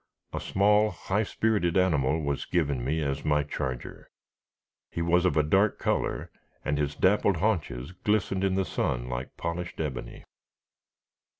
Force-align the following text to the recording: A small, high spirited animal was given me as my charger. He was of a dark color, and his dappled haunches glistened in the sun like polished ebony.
A 0.33 0.39
small, 0.39 0.89
high 0.89 1.21
spirited 1.21 1.77
animal 1.77 2.23
was 2.23 2.45
given 2.47 2.83
me 2.83 3.03
as 3.03 3.23
my 3.23 3.43
charger. 3.43 4.09
He 4.89 4.99
was 5.03 5.25
of 5.25 5.37
a 5.37 5.43
dark 5.43 5.77
color, 5.77 6.31
and 6.65 6.79
his 6.79 6.95
dappled 6.95 7.37
haunches 7.37 7.91
glistened 7.91 8.43
in 8.43 8.55
the 8.55 8.65
sun 8.65 9.07
like 9.09 9.37
polished 9.37 9.79
ebony. 9.79 10.23